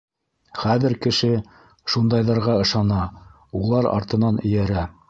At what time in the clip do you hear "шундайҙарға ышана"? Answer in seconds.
1.95-3.05